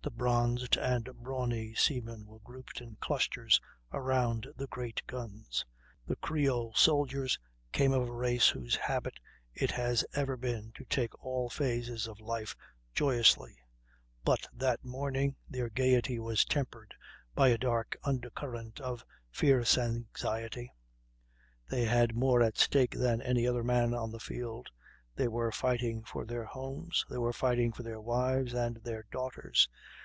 The 0.00 0.16
bronzed 0.16 0.78
and 0.78 1.04
brawny 1.18 1.74
seamen 1.74 2.24
were 2.24 2.38
grouped 2.38 2.80
in 2.80 2.96
clusters 2.96 3.60
around 3.92 4.46
the 4.56 4.66
great 4.66 5.02
guns. 5.06 5.66
The 6.06 6.16
creole 6.16 6.72
soldiers 6.72 7.38
came 7.72 7.92
of 7.92 8.08
a 8.08 8.12
race 8.14 8.48
whose 8.48 8.74
habit 8.74 9.20
it 9.52 9.70
has 9.72 10.06
ever 10.14 10.38
been 10.38 10.72
to 10.76 10.84
take 10.86 11.14
all 11.22 11.50
phases 11.50 12.06
of 12.08 12.20
life 12.20 12.56
joyously; 12.94 13.58
but 14.24 14.48
that 14.50 14.82
morning 14.82 15.36
their 15.46 15.68
gayety 15.68 16.18
was 16.18 16.46
tempered 16.46 16.94
by 17.34 17.48
a 17.48 17.58
dark 17.58 17.94
undercurrent 18.02 18.80
of 18.80 19.04
fierce 19.30 19.76
anxiety. 19.76 20.72
They 21.68 21.84
had 21.84 22.16
more 22.16 22.40
at 22.40 22.56
stake 22.56 22.96
than 22.96 23.20
any 23.20 23.46
other 23.46 23.62
men 23.62 23.92
on 23.92 24.10
the 24.10 24.20
field. 24.20 24.70
They 25.16 25.28
were 25.28 25.52
fighting 25.52 26.02
for 26.02 26.24
their 26.24 26.44
homes; 26.44 27.04
they 27.10 27.18
were 27.18 27.32
fighting 27.34 27.72
for 27.72 27.82
their 27.82 28.00
wives 28.00 28.54
and 28.54 28.76
their 28.78 29.02
daughters. 29.12 29.68